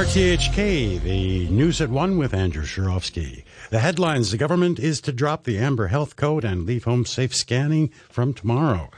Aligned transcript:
RTHK, 0.00 1.02
the 1.02 1.46
news 1.50 1.78
at 1.82 1.90
one 1.90 2.16
with 2.16 2.32
Andrew 2.32 2.64
Shirovsky. 2.64 3.44
The 3.68 3.80
headlines: 3.80 4.30
The 4.30 4.38
government 4.38 4.78
is 4.78 4.98
to 5.02 5.12
drop 5.12 5.44
the 5.44 5.58
Amber 5.58 5.88
Health 5.88 6.16
Code 6.16 6.42
and 6.42 6.64
leave 6.64 6.84
home 6.84 7.04
safe 7.04 7.34
scanning 7.34 7.90
from 8.08 8.32
tomorrow. 8.32 8.88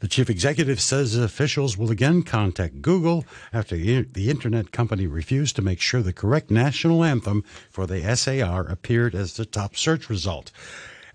The 0.00 0.08
chief 0.08 0.28
executive 0.28 0.80
says 0.80 1.14
officials 1.14 1.78
will 1.78 1.92
again 1.92 2.24
contact 2.24 2.82
Google 2.82 3.24
after 3.52 3.76
the 3.76 4.28
internet 4.28 4.72
company 4.72 5.06
refused 5.06 5.54
to 5.54 5.62
make 5.62 5.80
sure 5.80 6.02
the 6.02 6.12
correct 6.12 6.50
national 6.50 7.04
anthem 7.04 7.44
for 7.70 7.86
the 7.86 8.02
SAR 8.16 8.66
appeared 8.66 9.14
as 9.14 9.34
the 9.34 9.46
top 9.46 9.76
search 9.76 10.10
result. 10.10 10.50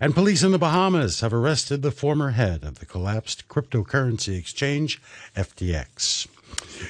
And 0.00 0.14
police 0.14 0.42
in 0.42 0.52
the 0.52 0.58
Bahamas 0.58 1.20
have 1.20 1.34
arrested 1.34 1.82
the 1.82 1.90
former 1.90 2.30
head 2.30 2.64
of 2.64 2.78
the 2.78 2.86
collapsed 2.86 3.48
cryptocurrency 3.48 4.38
exchange, 4.38 4.98
FTX. 5.36 6.26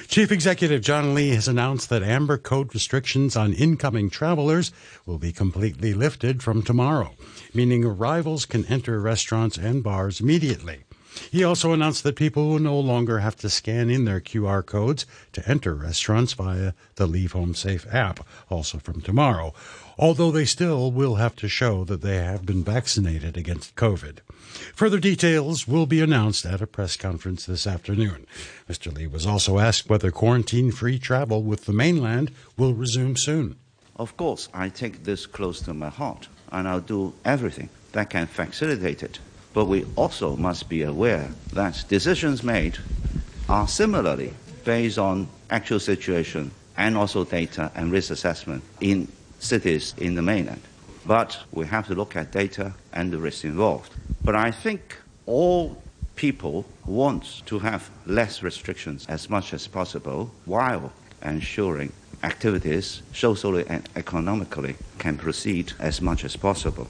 Chief 0.07 0.31
Executive 0.31 0.81
John 0.81 1.13
Lee 1.13 1.29
has 1.29 1.47
announced 1.47 1.89
that 1.89 2.03
Amber 2.03 2.37
Code 2.37 2.73
restrictions 2.73 3.35
on 3.35 3.53
incoming 3.53 4.09
travelers 4.09 4.71
will 5.05 5.17
be 5.17 5.31
completely 5.31 5.93
lifted 5.93 6.41
from 6.41 6.63
tomorrow, 6.63 7.13
meaning 7.53 7.83
arrivals 7.85 8.45
can 8.45 8.65
enter 8.65 8.99
restaurants 8.99 9.57
and 9.57 9.83
bars 9.83 10.19
immediately. 10.19 10.86
He 11.31 11.43
also 11.43 11.73
announced 11.73 12.03
that 12.03 12.15
people 12.15 12.49
will 12.49 12.59
no 12.59 12.79
longer 12.79 13.19
have 13.19 13.35
to 13.37 13.49
scan 13.49 13.89
in 13.89 14.05
their 14.05 14.21
QR 14.21 14.65
codes 14.65 15.05
to 15.33 15.47
enter 15.49 15.73
restaurants 15.73 16.33
via 16.33 16.73
the 16.95 17.07
Leave 17.07 17.33
Home 17.33 17.53
Safe 17.53 17.85
app, 17.93 18.25
also 18.49 18.77
from 18.77 19.01
tomorrow, 19.01 19.53
although 19.97 20.31
they 20.31 20.45
still 20.45 20.91
will 20.91 21.15
have 21.15 21.35
to 21.37 21.47
show 21.47 21.83
that 21.85 22.01
they 22.01 22.17
have 22.17 22.45
been 22.45 22.63
vaccinated 22.63 23.37
against 23.37 23.75
COVID. 23.75 24.19
Further 24.75 24.99
details 24.99 25.67
will 25.67 25.85
be 25.85 26.01
announced 26.01 26.45
at 26.45 26.61
a 26.61 26.67
press 26.67 26.97
conference 26.97 27.45
this 27.45 27.67
afternoon. 27.67 28.25
Mr. 28.69 28.93
Lee 28.93 29.07
was 29.07 29.25
also 29.25 29.59
asked 29.59 29.89
whether 29.89 30.11
quarantine 30.11 30.71
free 30.71 30.99
travel 30.99 31.43
with 31.43 31.65
the 31.65 31.73
mainland 31.73 32.31
will 32.57 32.73
resume 32.73 33.15
soon. 33.15 33.55
Of 33.95 34.15
course, 34.15 34.49
I 34.53 34.69
take 34.69 35.03
this 35.03 35.25
close 35.25 35.61
to 35.61 35.73
my 35.73 35.89
heart, 35.89 36.27
and 36.51 36.67
I'll 36.67 36.79
do 36.79 37.13
everything 37.25 37.69
that 37.93 38.09
can 38.09 38.27
facilitate 38.27 39.01
it. 39.03 39.19
But 39.57 39.69
we 39.69 39.87
also 39.95 40.35
must 40.35 40.69
be 40.69 40.83
aware 40.83 41.31
that 41.53 41.83
decisions 41.87 42.43
made 42.43 42.77
are 43.49 43.67
similarly 43.67 44.35
based 44.63 44.99
on 44.99 45.29
actual 45.49 45.79
situation 45.79 46.51
and 46.77 46.95
also 46.95 47.23
data 47.23 47.71
and 47.73 47.91
risk 47.91 48.11
assessment 48.11 48.63
in 48.81 49.07
cities 49.39 49.95
in 49.97 50.13
the 50.13 50.21
mainland. 50.21 50.61
But 51.07 51.39
we 51.51 51.65
have 51.65 51.87
to 51.87 51.95
look 51.95 52.15
at 52.15 52.31
data 52.31 52.75
and 52.93 53.11
the 53.11 53.17
risks 53.17 53.45
involved. 53.45 53.91
But 54.23 54.35
I 54.35 54.51
think 54.51 54.95
all 55.25 55.81
people 56.15 56.63
want 56.85 57.41
to 57.47 57.57
have 57.57 57.89
less 58.05 58.43
restrictions 58.43 59.07
as 59.09 59.27
much 59.27 59.55
as 59.55 59.65
possible 59.65 60.29
while 60.45 60.93
ensuring 61.23 61.91
activities 62.21 63.01
socially 63.11 63.65
and 63.67 63.89
economically 63.95 64.75
can 64.99 65.17
proceed 65.17 65.73
as 65.79 65.99
much 65.99 66.23
as 66.23 66.35
possible. 66.35 66.87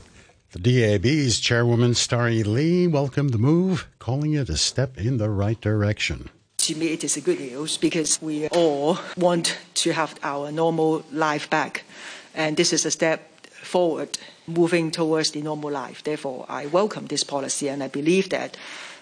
The 0.53 0.59
DAB's 0.59 1.42
chairwoman, 1.42 1.94
Starry 1.94 2.42
Lee, 2.42 2.88
welcomed 2.88 3.31
the 3.31 3.38
move, 3.38 3.86
calling 4.00 4.34
it 4.34 4.48
a 4.48 4.56
step 4.56 4.98
in 4.98 5.17
the 5.17 5.30
right 5.30 5.59
direction. 5.59 6.30
To 6.59 6.76
me, 6.76 6.94
it 6.94 7.03
is 7.03 7.17
a 7.17 7.22
good 7.22 7.42
news 7.42 7.76
because 7.76 8.22
we 8.22 8.48
all 8.48 8.98
want 9.18 9.58
to 9.75 9.92
have 9.92 10.16
our 10.23 10.50
normal 10.50 11.03
life 11.12 11.50
back. 11.50 11.84
And 12.34 12.56
this 12.56 12.72
is 12.72 12.86
a 12.86 12.92
step 12.92 13.45
forward, 13.52 14.18
moving 14.48 14.90
towards 14.90 15.31
the 15.31 15.42
normal 15.42 15.70
life. 15.70 16.02
Therefore, 16.03 16.45
I 16.48 16.68
welcome 16.68 17.08
this 17.08 17.25
policy, 17.25 17.68
and 17.68 17.84
I 17.84 17.90
believe 17.90 18.30
that 18.30 18.56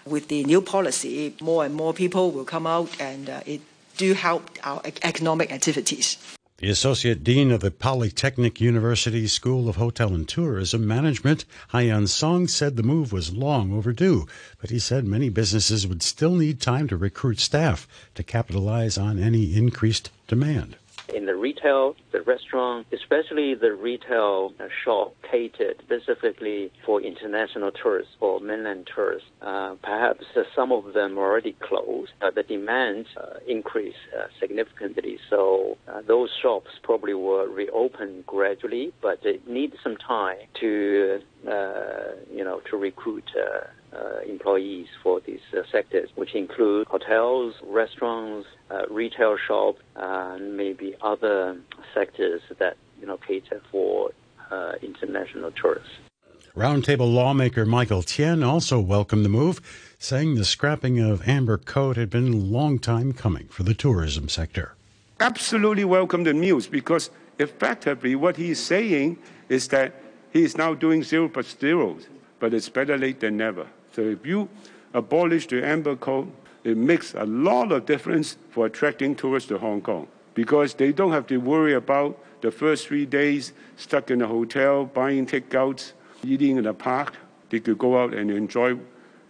with 0.04 0.30
the 0.30 0.44
new 0.46 0.62
policy, 0.62 1.36
more 1.40 1.64
and 1.64 1.76
more 1.76 1.94
people 1.94 2.32
will 2.32 2.46
come 2.46 2.66
out, 2.66 2.90
and 3.00 3.30
uh, 3.30 3.42
it 3.46 3.62
do 3.98 4.16
help 4.16 4.50
our 4.64 4.82
economic 5.04 5.52
activities. 5.52 6.18
The 6.60 6.70
Associate 6.70 7.22
Dean 7.22 7.52
of 7.52 7.60
the 7.60 7.70
Polytechnic 7.70 8.62
University 8.62 9.28
School 9.28 9.68
of 9.68 9.76
Hotel 9.76 10.14
and 10.14 10.26
Tourism 10.26 10.88
Management, 10.88 11.44
Haiyan 11.74 12.08
Song, 12.08 12.48
said 12.48 12.78
the 12.78 12.82
move 12.82 13.12
was 13.12 13.34
long 13.34 13.74
overdue, 13.74 14.26
but 14.62 14.70
he 14.70 14.80
said 14.80 15.04
many 15.04 15.28
businesses 15.28 15.86
would 15.86 16.02
still 16.02 16.34
need 16.34 16.62
time 16.62 16.88
to 16.88 16.96
recruit 16.96 17.42
staff 17.42 17.90
to 18.14 18.24
capitalize 18.24 18.98
on 18.98 19.20
any 19.20 19.54
increased 19.54 20.12
demand 20.30 20.78
in 21.14 21.26
the 21.26 21.36
retail, 21.36 21.96
the 22.12 22.22
restaurant, 22.22 22.88
especially 22.92 23.54
the 23.56 23.74
retail 23.74 24.54
shop 24.84 25.16
catered 25.30 25.78
specifically 25.84 26.72
for 26.86 27.02
international 27.02 27.72
tourists 27.72 28.14
or 28.20 28.40
mainland 28.40 28.88
tourists. 28.94 29.28
Uh, 29.42 29.76
perhaps 29.84 30.26
uh, 30.36 30.44
some 30.56 30.72
of 30.72 30.94
them 30.94 31.18
already 31.18 31.54
closed. 31.60 32.12
Uh, 32.22 32.32
the 32.32 32.44
demand 32.44 33.06
uh, 33.18 33.40
increased 33.48 33.98
uh, 34.18 34.26
significantly, 34.40 35.18
so 35.30 35.78
uh, 35.88 36.02
those 36.08 36.30
shops 36.42 36.72
probably 36.84 37.14
will 37.14 37.46
reopen 37.48 38.24
gradually, 38.28 38.94
but 39.02 39.20
it 39.24 39.48
needs 39.48 39.76
some 39.84 39.98
time 39.98 40.38
to, 40.60 41.20
you 42.34 42.44
know, 42.44 42.62
to 42.70 42.78
recruit 42.78 43.30
uh, 43.36 43.68
employees 44.28 44.88
for 45.02 45.20
these 45.22 45.40
uh, 45.54 45.62
sectors, 45.72 46.10
which 46.16 46.36
include 46.36 46.88
hotels, 46.88 47.56
restaurants, 47.66 48.48
uh, 48.70 48.84
retail 48.90 49.38
shops, 49.38 49.82
and 49.96 50.58
maybe 50.58 50.96
other 51.02 51.58
sectors 51.94 52.42
that 52.60 52.78
you 53.00 53.08
know 53.08 53.18
cater 53.18 53.62
for 53.72 54.12
international 54.82 55.52
tourists. 55.52 55.90
Roundtable 56.56 57.14
lawmaker 57.14 57.66
Michael 57.66 58.02
Tien 58.02 58.42
also 58.42 58.80
welcomed 58.80 59.26
the 59.26 59.30
move, 59.30 59.60
saying 60.00 60.36
the 60.36 60.46
scrapping 60.46 61.00
of 61.00 61.28
Amber 61.28 61.58
Code 61.58 61.98
had 61.98 62.10
been 62.10 62.32
a 62.32 62.38
long 62.38 62.80
time 62.80 63.12
coming 63.12 63.48
for 63.50 63.64
the 63.64 63.74
tourism 63.74 64.30
sector. 64.30 64.76
Absolutely 65.20 65.84
welcome 65.84 66.24
the 66.24 66.34
news 66.34 66.68
because 66.68 67.10
effectively 67.40 68.16
what 68.16 68.38
he's 68.38 68.60
saying 68.64 69.18
is 69.50 69.68
that 69.68 69.96
he 70.32 70.44
is 70.44 70.58
now 70.58 70.74
doing 70.74 71.04
zero 71.04 71.28
plus 71.28 71.58
zeros, 71.60 72.08
but 72.40 72.54
it's 72.54 72.70
better 72.70 72.98
late 72.98 73.20
than 73.20 73.36
never. 73.36 73.68
So 73.96 74.02
if 74.02 74.26
you 74.26 74.50
abolish 74.94 75.48
the 75.48 75.66
Amber 75.66 75.96
Code, 75.96 76.30
it 76.66 76.76
makes 76.76 77.14
a 77.14 77.24
lot 77.24 77.72
of 77.72 77.86
difference 77.86 78.36
for 78.50 78.66
attracting 78.66 79.16
tourists 79.16 79.48
to 79.50 79.58
Hong 79.58 79.82
Kong 79.82 80.08
because 80.34 80.74
they 80.74 80.92
don't 80.92 81.14
have 81.14 81.28
to 81.28 81.38
worry 81.38 81.74
about 81.74 82.20
the 82.42 82.52
first 82.52 82.88
three 82.88 83.06
days 83.06 83.54
stuck 83.78 84.12
in 84.12 84.22
a 84.22 84.28
hotel, 84.28 84.84
buying 84.84 85.26
takeouts, 85.26 85.94
eating 86.26 86.58
in 86.58 86.66
the 86.66 86.74
park. 86.74 87.16
They 87.50 87.62
could 87.62 87.78
go 87.78 87.98
out 87.98 88.14
and 88.14 88.30
enjoy 88.30 88.78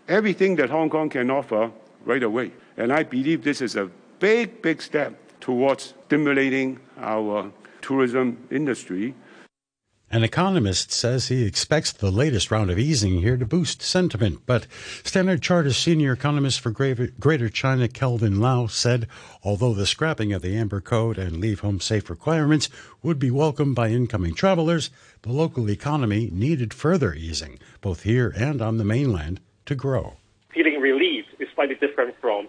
everything 0.07 0.55
that 0.55 0.71
Hong 0.71 0.89
Kong 0.89 1.09
can 1.09 1.29
offer 1.29 1.71
right 2.03 2.23
away. 2.23 2.51
And 2.77 2.91
I 2.91 3.03
believe 3.03 3.43
this 3.43 3.61
is 3.61 3.75
a 3.75 3.91
big, 4.19 4.63
big 4.63 4.81
step 4.81 5.13
towards 5.41 5.93
stimulating 6.07 6.79
our 6.97 7.51
tourism 7.81 8.37
industry 8.49 9.13
an 10.11 10.23
economist 10.23 10.91
says 10.91 11.27
he 11.27 11.45
expects 11.45 11.91
the 11.91 12.11
latest 12.11 12.51
round 12.51 12.69
of 12.69 12.77
easing 12.77 13.21
here 13.21 13.37
to 13.37 13.45
boost 13.45 13.81
sentiment, 13.81 14.39
but 14.45 14.67
Standard 15.03 15.41
Chartered 15.41 15.73
senior 15.73 16.13
economist 16.13 16.61
for 16.61 16.71
Greater 16.71 17.49
China, 17.49 17.87
Kelvin 17.87 18.39
Lau, 18.39 18.67
said 18.67 19.07
although 19.43 19.73
the 19.73 19.85
scrapping 19.85 20.31
of 20.31 20.41
the 20.41 20.55
Amber 20.55 20.79
Code 20.79 21.17
and 21.17 21.37
Leave 21.37 21.61
Home 21.61 21.79
Safe 21.79 22.09
requirements 22.09 22.69
would 23.01 23.19
be 23.19 23.31
welcomed 23.31 23.75
by 23.75 23.89
incoming 23.89 24.35
travelers, 24.35 24.91
the 25.23 25.31
local 25.31 25.69
economy 25.69 26.29
needed 26.31 26.73
further 26.73 27.13
easing, 27.13 27.59
both 27.81 28.03
here 28.03 28.33
and 28.37 28.61
on 28.61 28.77
the 28.77 28.85
mainland, 28.85 29.39
to 29.65 29.75
grow. 29.75 30.17
Feeling 30.53 30.79
relief 30.79 31.25
is 31.39 31.47
slightly 31.55 31.75
different 31.75 32.15
from 32.21 32.47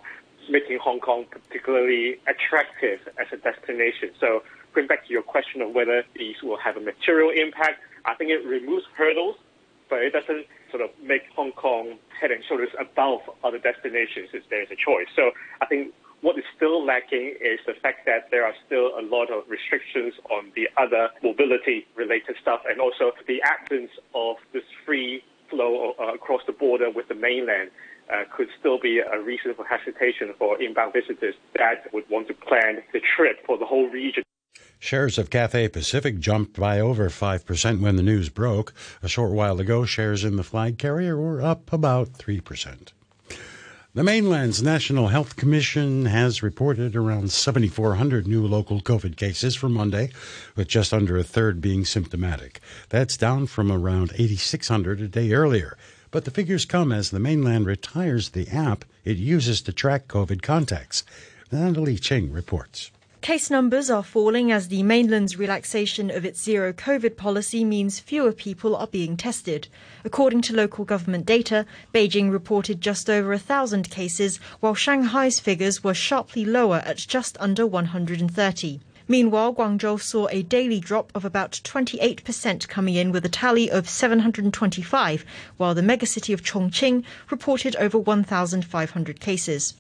making 0.49 0.79
Hong 0.79 1.01
Kong 1.01 1.25
particularly 1.31 2.21
attractive 2.29 3.01
as 3.19 3.27
a 3.33 3.37
destination. 3.39 4.11
So 4.21 4.43
going 4.77 4.87
back 4.87 5.07
to 5.07 5.13
your 5.13 5.23
question 5.23 5.63
of 5.63 5.73
whether 5.73 6.05
these 6.15 6.37
will 6.43 6.59
have 6.59 6.77
a 6.77 6.81
material 6.81 7.31
impact, 7.31 7.81
I 8.05 8.15
think 8.15 8.31
it 8.31 8.47
removes 8.47 8.85
hurdles, 8.95 9.37
but 9.89 10.03
it 10.03 10.13
doesn't 10.13 10.45
sort 10.71 10.83
of 10.83 10.91
make 11.03 11.23
Hong 11.35 11.53
Kong 11.53 11.97
head 12.21 12.31
and 12.31 12.45
shoulders 12.45 12.69
above 12.79 13.21
other 13.43 13.59
destinations 13.59 14.29
if 14.35 14.45
there 14.51 14.63
is 14.63 14.69
a 14.71 14.77
choice. 14.77 15.09
So 15.17 15.31
I 15.63 15.67
think 15.67 15.95
what 16.21 16.39
is 16.39 16.45
still 16.55 16.85
lacking 16.85 17.37
is 17.41 17.59
the 17.67 17.73
fact 17.81 18.05
that 18.05 18.31
there 18.31 18.45
are 18.45 18.53
still 18.67 18.93
a 18.99 19.03
lot 19.03 19.33
of 19.33 19.49
restrictions 19.49 20.13
on 20.31 20.53
the 20.55 20.69
other 20.77 21.09
mobility 21.23 21.87
related 21.97 22.37
stuff 22.41 22.61
and 22.69 22.79
also 22.79 23.13
the 23.27 23.41
absence 23.43 23.91
of 24.15 24.37
this 24.53 24.65
free 24.85 25.25
flow 25.49 25.95
uh, 25.99 26.13
across 26.15 26.43
the 26.47 26.53
border 26.53 26.91
with 26.91 27.09
the 27.09 27.15
mainland. 27.15 27.71
Uh, 28.07 28.23
could 28.37 28.47
still 28.61 28.79
be 28.79 29.01
a 29.01 29.21
reason 29.21 29.53
for 29.53 29.67
hesitation 29.67 30.33
for 30.39 30.63
inbound 30.63 30.93
visitors 30.93 31.35
that 31.59 31.93
would 31.93 32.09
want 32.09 32.29
to 32.29 32.35
plan 32.35 32.79
the 32.93 33.01
trip 33.17 33.45
for 33.45 33.59
the 33.59 33.67
whole 33.67 33.89
region. 33.89 34.23
Shares 34.87 35.19
of 35.19 35.31
Cathay 35.31 35.67
Pacific 35.67 36.21
jumped 36.21 36.61
by 36.61 36.79
over 36.79 37.09
5% 37.09 37.81
when 37.81 37.97
the 37.97 38.05
news 38.05 38.29
broke. 38.29 38.73
A 39.03 39.09
short 39.09 39.33
while 39.33 39.59
ago, 39.59 39.85
shares 39.85 40.23
in 40.23 40.37
the 40.37 40.45
flag 40.45 40.79
carrier 40.79 41.17
were 41.17 41.43
up 41.43 41.73
about 41.73 42.13
3%. 42.13 42.93
The 43.95 44.05
mainland's 44.05 44.63
National 44.63 45.09
Health 45.09 45.35
Commission 45.35 46.05
has 46.07 46.41
reported 46.41 46.95
around 46.95 47.33
7,400 47.33 48.29
new 48.29 48.47
local 48.47 48.81
COVID 48.81 49.17
cases 49.17 49.57
for 49.57 49.69
Monday, 49.69 50.13
with 50.55 50.69
just 50.69 50.95
under 50.95 51.19
a 51.19 51.25
third 51.25 51.61
being 51.61 51.85
symptomatic. 51.85 52.61
That's 52.89 53.17
down 53.17 53.49
from 53.49 53.73
around 53.73 54.13
8,600 54.15 55.01
a 55.01 55.09
day 55.09 55.33
earlier. 55.33 55.77
But 56.13 56.27
the 56.27 56.31
figures 56.31 56.65
come 56.65 56.93
as 56.93 57.11
the 57.11 57.19
mainland 57.19 57.67
retires 57.67 58.29
the 58.29 58.47
app 58.51 58.85
it 59.05 59.17
uses 59.17 59.63
to 59.63 59.73
track 59.73 60.07
COVID 60.07 60.43
contacts. 60.43 61.03
Natalie 61.51 61.99
Ching 61.99 62.31
reports. 62.31 62.93
Case 63.27 63.51
numbers 63.51 63.91
are 63.91 64.05
falling 64.05 64.53
as 64.53 64.69
the 64.69 64.85
mainland's 64.85 65.37
relaxation 65.37 66.13
of 66.13 66.25
its 66.25 66.41
zero 66.41 66.73
COVID 66.73 67.17
policy 67.17 67.65
means 67.65 67.99
fewer 67.99 68.31
people 68.31 68.77
are 68.77 68.87
being 68.87 69.17
tested. 69.17 69.67
According 70.05 70.43
to 70.43 70.55
local 70.55 70.85
government 70.85 71.27
data, 71.27 71.67
Beijing 71.93 72.31
reported 72.31 72.81
just 72.81 73.11
over 73.11 73.33
a 73.33 73.39
thousand 73.41 73.91
cases, 73.91 74.39
while 74.61 74.77
Shanghai's 74.77 75.41
figures 75.41 75.83
were 75.83 75.93
sharply 75.93 76.45
lower 76.45 76.85
at 76.87 76.99
just 76.99 77.37
under 77.41 77.67
130. 77.67 78.81
Meanwhile, 79.09 79.55
Guangzhou 79.55 80.01
saw 80.01 80.29
a 80.31 80.45
daily 80.45 80.79
drop 80.79 81.11
of 81.13 81.25
about 81.25 81.61
28% 81.65 82.69
coming 82.69 82.95
in 82.95 83.11
with 83.11 83.27
a 83.27 83.29
tally 83.29 83.69
of 83.69 83.89
725, 83.89 85.25
while 85.57 85.75
the 85.75 85.83
megacity 85.83 86.33
of 86.33 86.45
Chongqing 86.45 87.03
reported 87.29 87.75
over 87.75 87.99
1,500 87.99 89.19
cases. 89.19 89.75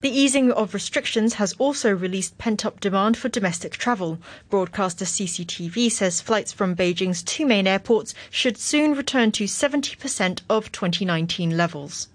The 0.00 0.16
easing 0.16 0.52
of 0.52 0.74
restrictions 0.74 1.34
has 1.34 1.54
also 1.54 1.90
released 1.90 2.38
pent 2.38 2.64
up 2.64 2.78
demand 2.78 3.16
for 3.16 3.28
domestic 3.28 3.72
travel. 3.72 4.20
Broadcaster 4.48 5.04
CCTV 5.04 5.90
says 5.90 6.20
flights 6.20 6.52
from 6.52 6.76
Beijing's 6.76 7.20
two 7.20 7.44
main 7.44 7.66
airports 7.66 8.14
should 8.30 8.56
soon 8.58 8.94
return 8.94 9.32
to 9.32 9.44
70% 9.46 10.42
of 10.48 10.70
2019 10.70 11.56
levels. 11.56 12.06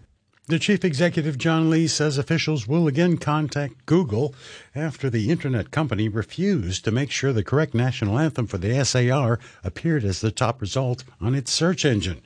The 0.47 0.59
chief 0.59 0.85
executive, 0.85 1.37
John 1.37 1.69
Lee, 1.69 1.87
says 1.87 2.17
officials 2.17 2.69
will 2.69 2.87
again 2.87 3.17
contact 3.17 3.85
Google 3.85 4.33
after 4.73 5.09
the 5.09 5.29
internet 5.29 5.71
company 5.71 6.07
refused 6.07 6.85
to 6.85 6.91
make 6.91 7.11
sure 7.11 7.33
the 7.33 7.43
correct 7.43 7.73
national 7.73 8.17
anthem 8.17 8.47
for 8.47 8.57
the 8.57 8.81
SAR 8.85 9.39
appeared 9.61 10.05
as 10.05 10.21
the 10.21 10.31
top 10.31 10.61
result 10.61 11.03
on 11.19 11.35
its 11.35 11.51
search 11.51 11.83
engine. 11.83 12.21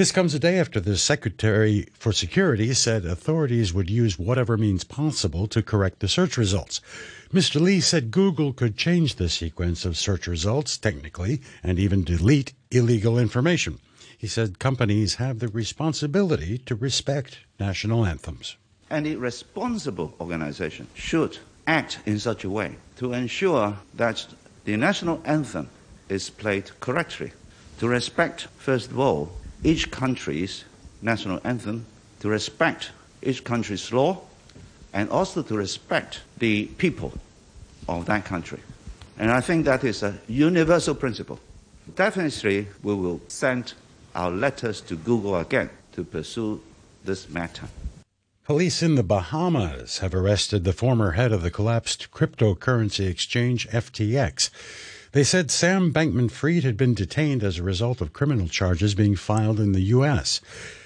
This 0.00 0.12
comes 0.12 0.32
a 0.32 0.38
day 0.38 0.58
after 0.58 0.80
the 0.80 0.96
Secretary 0.96 1.86
for 1.92 2.10
Security 2.10 2.72
said 2.72 3.04
authorities 3.04 3.74
would 3.74 3.90
use 3.90 4.18
whatever 4.18 4.56
means 4.56 4.82
possible 4.82 5.46
to 5.48 5.62
correct 5.62 6.00
the 6.00 6.08
search 6.08 6.38
results. 6.38 6.80
Mr. 7.34 7.60
Lee 7.60 7.82
said 7.82 8.10
Google 8.10 8.54
could 8.54 8.78
change 8.78 9.16
the 9.16 9.28
sequence 9.28 9.84
of 9.84 9.98
search 9.98 10.26
results 10.26 10.78
technically 10.78 11.42
and 11.62 11.78
even 11.78 12.02
delete 12.02 12.54
illegal 12.70 13.18
information. 13.18 13.78
He 14.16 14.26
said 14.26 14.58
companies 14.58 15.16
have 15.16 15.38
the 15.38 15.48
responsibility 15.48 16.56
to 16.56 16.74
respect 16.74 17.40
national 17.58 18.06
anthems. 18.06 18.56
Any 18.90 19.16
responsible 19.16 20.14
organization 20.18 20.86
should 20.94 21.36
act 21.66 21.98
in 22.06 22.18
such 22.18 22.42
a 22.44 22.48
way 22.48 22.76
to 22.96 23.12
ensure 23.12 23.76
that 23.96 24.26
the 24.64 24.78
national 24.78 25.20
anthem 25.26 25.68
is 26.08 26.30
played 26.30 26.70
correctly, 26.80 27.32
to 27.80 27.86
respect, 27.86 28.48
first 28.56 28.90
of 28.90 28.98
all, 28.98 29.32
each 29.64 29.90
country's 29.90 30.64
national 31.02 31.40
anthem, 31.44 31.86
to 32.20 32.28
respect 32.28 32.90
each 33.22 33.44
country's 33.44 33.92
law, 33.92 34.20
and 34.92 35.08
also 35.10 35.42
to 35.42 35.56
respect 35.56 36.20
the 36.38 36.66
people 36.78 37.12
of 37.88 38.06
that 38.06 38.24
country. 38.24 38.60
And 39.18 39.30
I 39.30 39.40
think 39.40 39.64
that 39.66 39.84
is 39.84 40.02
a 40.02 40.18
universal 40.28 40.94
principle. 40.94 41.38
Definitely, 41.94 42.68
we 42.82 42.94
will 42.94 43.20
send 43.28 43.74
our 44.14 44.30
letters 44.30 44.80
to 44.82 44.96
Google 44.96 45.36
again 45.36 45.70
to 45.92 46.04
pursue 46.04 46.60
this 47.04 47.28
matter. 47.28 47.68
Police 48.44 48.82
in 48.82 48.96
the 48.96 49.02
Bahamas 49.02 49.98
have 49.98 50.14
arrested 50.14 50.64
the 50.64 50.72
former 50.72 51.12
head 51.12 51.32
of 51.32 51.42
the 51.42 51.50
collapsed 51.50 52.10
cryptocurrency 52.10 53.06
exchange 53.08 53.68
FTX. 53.68 54.50
They 55.12 55.24
said 55.24 55.50
Sam 55.50 55.92
Bankman 55.92 56.30
Fried 56.30 56.62
had 56.62 56.76
been 56.76 56.94
detained 56.94 57.42
as 57.42 57.58
a 57.58 57.64
result 57.64 58.00
of 58.00 58.12
criminal 58.12 58.46
charges 58.46 58.94
being 58.94 59.16
filed 59.16 59.58
in 59.58 59.72
the 59.72 59.80
U.S. 59.96 60.40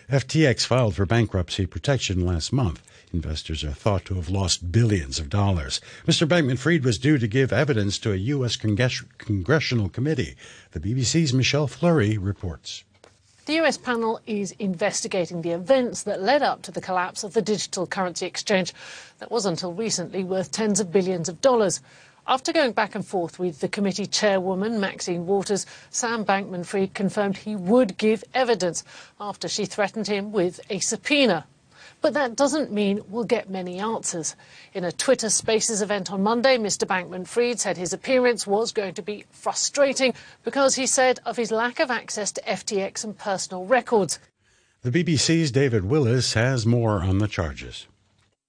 FTX 0.08 0.64
filed 0.64 0.94
for 0.94 1.04
bankruptcy 1.04 1.66
protection 1.66 2.24
last 2.24 2.50
month. 2.50 2.82
Investors 3.12 3.62
are 3.62 3.72
thought 3.72 4.06
to 4.06 4.14
have 4.14 4.30
lost 4.30 4.72
billions 4.72 5.18
of 5.18 5.28
dollars. 5.28 5.78
Mr. 6.06 6.26
Bankman 6.26 6.58
Fried 6.58 6.84
was 6.84 6.96
due 6.96 7.18
to 7.18 7.28
give 7.28 7.52
evidence 7.52 7.98
to 7.98 8.12
a 8.12 8.16
U.S. 8.16 8.56
Congress- 8.56 9.04
congressional 9.18 9.90
committee. 9.90 10.36
The 10.72 10.80
BBC's 10.80 11.34
Michelle 11.34 11.66
Fleury 11.66 12.16
reports. 12.16 12.82
The 13.44 13.60
US 13.60 13.76
panel 13.76 14.22
is 14.26 14.52
investigating 14.52 15.42
the 15.42 15.50
events 15.50 16.04
that 16.04 16.22
led 16.22 16.42
up 16.42 16.62
to 16.62 16.70
the 16.70 16.80
collapse 16.80 17.24
of 17.24 17.34
the 17.34 17.42
digital 17.42 17.86
currency 17.86 18.24
exchange 18.24 18.72
that 19.18 19.30
was 19.30 19.44
until 19.44 19.74
recently 19.74 20.24
worth 20.24 20.50
tens 20.50 20.80
of 20.80 20.90
billions 20.90 21.28
of 21.28 21.42
dollars. 21.42 21.82
After 22.26 22.54
going 22.54 22.72
back 22.72 22.94
and 22.94 23.06
forth 23.06 23.38
with 23.38 23.60
the 23.60 23.68
committee 23.68 24.06
chairwoman, 24.06 24.80
Maxine 24.80 25.26
Waters, 25.26 25.66
Sam 25.90 26.24
Bankman 26.24 26.64
Fried 26.64 26.94
confirmed 26.94 27.36
he 27.36 27.54
would 27.54 27.98
give 27.98 28.24
evidence 28.32 28.82
after 29.20 29.46
she 29.46 29.66
threatened 29.66 30.06
him 30.06 30.32
with 30.32 30.58
a 30.70 30.78
subpoena. 30.78 31.46
But 32.00 32.14
that 32.14 32.34
doesn't 32.34 32.72
mean 32.72 33.02
we'll 33.08 33.24
get 33.24 33.50
many 33.50 33.78
answers. 33.78 34.36
In 34.72 34.84
a 34.84 34.92
Twitter 34.92 35.28
Spaces 35.28 35.82
event 35.82 36.10
on 36.10 36.22
Monday, 36.22 36.56
Mr. 36.56 36.86
Bankman 36.86 37.26
Fried 37.26 37.60
said 37.60 37.76
his 37.76 37.92
appearance 37.92 38.46
was 38.46 38.72
going 38.72 38.94
to 38.94 39.02
be 39.02 39.26
frustrating 39.30 40.14
because 40.44 40.76
he 40.76 40.86
said 40.86 41.20
of 41.26 41.36
his 41.36 41.50
lack 41.50 41.78
of 41.78 41.90
access 41.90 42.32
to 42.32 42.42
FTX 42.42 43.04
and 43.04 43.18
personal 43.18 43.66
records. 43.66 44.18
The 44.80 44.90
BBC's 44.90 45.50
David 45.50 45.84
Willis 45.84 46.32
has 46.32 46.64
more 46.64 47.02
on 47.02 47.18
the 47.18 47.28
charges. 47.28 47.86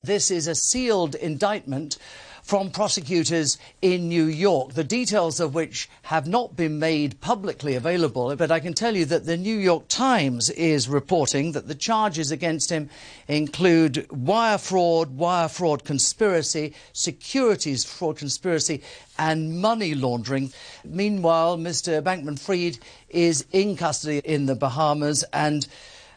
This 0.03 0.31
is 0.31 0.47
a 0.47 0.55
sealed 0.55 1.15
indictment 1.15 1.97
from 2.45 2.69
prosecutors 2.69 3.57
in 3.81 4.07
New 4.07 4.25
York, 4.25 4.73
the 4.73 4.83
details 4.83 5.39
of 5.39 5.55
which 5.55 5.89
have 6.03 6.27
not 6.27 6.55
been 6.55 6.77
made 6.77 7.19
publicly 7.19 7.73
available. 7.73 8.35
But 8.35 8.51
I 8.51 8.59
can 8.59 8.75
tell 8.75 8.95
you 8.95 9.03
that 9.05 9.25
the 9.25 9.35
New 9.35 9.57
York 9.57 9.87
Times 9.87 10.51
is 10.51 10.87
reporting 10.87 11.53
that 11.53 11.67
the 11.67 11.73
charges 11.73 12.29
against 12.29 12.69
him 12.69 12.91
include 13.27 14.05
wire 14.11 14.59
fraud, 14.59 15.17
wire 15.17 15.47
fraud 15.47 15.85
conspiracy, 15.85 16.75
securities 16.93 17.83
fraud 17.83 18.17
conspiracy, 18.17 18.83
and 19.17 19.59
money 19.59 19.95
laundering. 19.95 20.53
Meanwhile, 20.83 21.57
Mr. 21.57 21.99
Bankman 22.03 22.37
Fried 22.37 22.77
is 23.09 23.43
in 23.53 23.75
custody 23.75 24.19
in 24.23 24.45
the 24.45 24.55
Bahamas 24.55 25.23
and 25.33 25.67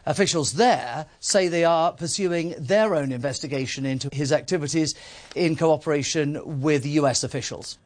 Officials 0.05 0.53
there 0.53 1.05
say 1.19 1.47
they 1.47 1.65
are 1.65 1.91
pursuing 1.91 2.55
their 2.57 2.95
own 2.95 3.11
investigation 3.11 3.85
into 3.85 4.09
his 4.11 4.31
activities 4.31 4.95
in 5.35 5.55
cooperation 5.55 6.61
with 6.61 6.85
US 6.85 7.23
officials. 7.23 7.77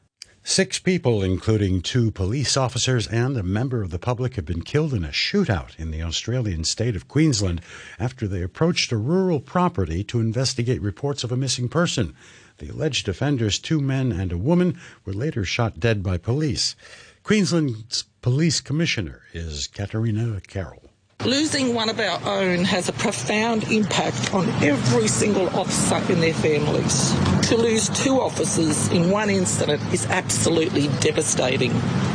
Six 0.45 0.77
people, 0.77 1.23
including 1.23 1.81
two 1.81 2.11
police 2.11 2.57
officers 2.57 3.07
and 3.07 3.37
a 3.37 3.43
member 3.43 3.81
of 3.81 3.91
the 3.91 3.97
public, 3.97 4.35
have 4.35 4.45
been 4.45 4.61
killed 4.61 4.93
in 4.93 5.05
a 5.05 5.07
shootout 5.07 5.79
in 5.79 5.89
the 5.89 6.01
Australian 6.01 6.65
state 6.65 6.97
of 6.97 7.07
Queensland 7.07 7.61
after 7.97 8.27
they 8.27 8.41
approached 8.41 8.91
a 8.91 8.97
rural 8.97 9.39
property 9.39 10.03
to 10.03 10.19
investigate 10.19 10.81
reports 10.81 11.23
of 11.23 11.31
a 11.31 11.37
missing 11.37 11.69
person. 11.69 12.13
The 12.57 12.67
alleged 12.67 13.07
offenders, 13.07 13.57
two 13.57 13.79
men 13.79 14.11
and 14.11 14.33
a 14.33 14.37
woman, 14.37 14.77
were 15.05 15.13
later 15.13 15.45
shot 15.45 15.79
dead 15.79 16.03
by 16.03 16.17
police. 16.17 16.75
Queensland's 17.23 18.03
police 18.21 18.59
commissioner 18.59 19.21
is 19.33 19.67
Katarina 19.67 20.41
Carroll. 20.45 20.92
Losing 21.25 21.73
one 21.73 21.87
of 21.87 22.01
our 22.01 22.19
own 22.25 22.65
has 22.65 22.89
a 22.89 22.91
profound 22.91 23.63
impact 23.71 24.33
on 24.33 24.45
every 24.61 25.07
single 25.07 25.47
officer 25.57 25.95
and 26.11 26.21
their 26.21 26.33
families. 26.33 27.13
To 27.47 27.55
lose 27.55 27.87
two 27.87 28.19
officers 28.19 28.89
in 28.89 29.09
one 29.09 29.29
incident 29.29 29.81
is 29.93 30.05
absolutely 30.07 30.89
devastating. 30.99 31.71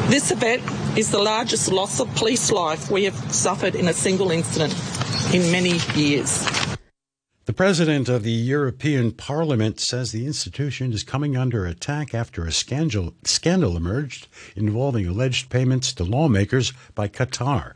This 0.09 0.31
event 0.31 0.63
is 0.99 1.11
the 1.11 1.23
largest 1.23 1.73
loss 1.73 2.01
of 2.01 2.15
police 2.17 2.53
life 2.53 2.91
we 2.91 3.05
have 3.05 3.17
suffered 3.33 3.75
in 3.75 3.89
a 3.89 3.95
single 3.95 4.31
incident 4.31 4.75
in 5.33 5.51
many 5.51 5.79
years. 5.95 6.47
The 7.47 7.55
president 7.55 8.11
of 8.11 8.25
the 8.25 8.31
European 8.31 9.13
Parliament 9.13 9.81
says 9.81 10.13
the 10.13 10.27
institution 10.27 10.93
is 10.93 11.03
coming 11.03 11.35
under 11.35 11.65
attack 11.65 12.15
after 12.15 12.45
a 12.45 12.53
scandal, 12.53 13.15
scandal 13.25 13.75
emerged 13.75 14.29
involving 14.55 15.07
alleged 15.07 15.49
payments 15.49 15.95
to 15.95 16.05
lawmakers 16.05 16.75
by 16.95 17.09
Qatar. 17.09 17.73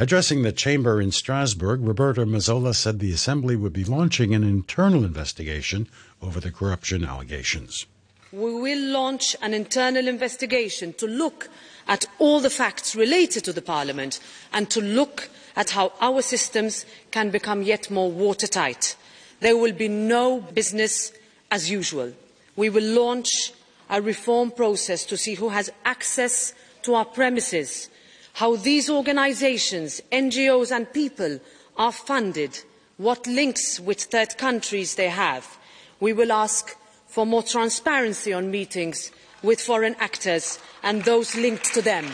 Addressing 0.00 0.42
the 0.42 0.52
chamber 0.52 1.00
in 1.00 1.10
Strasbourg, 1.10 1.80
Roberta 1.82 2.24
Metsola 2.24 2.72
said 2.72 3.00
the 3.00 3.12
assembly 3.12 3.56
would 3.56 3.72
be 3.72 3.82
launching 3.82 4.32
an 4.32 4.44
internal 4.44 5.04
investigation 5.04 5.88
over 6.22 6.38
the 6.38 6.52
corruption 6.52 7.04
allegations. 7.04 7.84
We 8.30 8.54
will 8.54 8.92
launch 8.92 9.34
an 9.42 9.54
internal 9.54 10.06
investigation 10.06 10.92
to 10.94 11.08
look 11.08 11.48
at 11.88 12.06
all 12.20 12.38
the 12.38 12.48
facts 12.48 12.94
related 12.94 13.42
to 13.44 13.52
the 13.52 13.60
Parliament 13.60 14.20
and 14.52 14.70
to 14.70 14.80
look 14.80 15.30
at 15.56 15.70
how 15.70 15.92
our 16.00 16.22
systems 16.22 16.86
can 17.10 17.30
become 17.30 17.62
yet 17.62 17.90
more 17.90 18.08
watertight. 18.08 18.94
There 19.40 19.56
will 19.56 19.72
be 19.72 19.88
no 19.88 20.40
business 20.40 21.12
as 21.50 21.72
usual. 21.72 22.12
We 22.54 22.70
will 22.70 22.84
launch 22.84 23.52
a 23.90 24.00
reform 24.00 24.52
process 24.52 25.04
to 25.06 25.16
see 25.16 25.34
who 25.34 25.48
has 25.48 25.72
access 25.84 26.54
to 26.82 26.94
our 26.94 27.04
premises 27.04 27.90
how 28.38 28.54
these 28.54 28.88
organisations, 28.88 30.00
NGOs 30.12 30.70
and 30.70 30.92
people 30.92 31.40
are 31.76 31.90
funded, 31.90 32.56
what 32.96 33.26
links 33.26 33.80
with 33.80 34.00
third 34.00 34.38
countries 34.38 34.94
they 34.94 35.08
have. 35.08 35.58
We 35.98 36.12
will 36.12 36.30
ask 36.30 36.76
for 37.08 37.26
more 37.26 37.42
transparency 37.42 38.32
on 38.32 38.52
meetings 38.52 39.10
with 39.42 39.60
foreign 39.60 39.96
actors 39.98 40.60
and 40.84 41.02
those 41.02 41.34
linked 41.34 41.74
to 41.74 41.82
them. 41.82 42.06